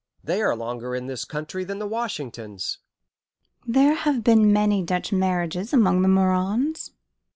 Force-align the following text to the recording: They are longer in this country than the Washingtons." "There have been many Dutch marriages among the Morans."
They 0.23 0.41
are 0.41 0.55
longer 0.55 0.95
in 0.95 1.05
this 1.05 1.25
country 1.25 1.63
than 1.63 1.77
the 1.77 1.85
Washingtons." 1.85 2.79
"There 3.67 3.93
have 3.93 4.23
been 4.23 4.51
many 4.51 4.81
Dutch 4.81 5.13
marriages 5.13 5.73
among 5.73 6.01
the 6.01 6.07
Morans." 6.07 6.89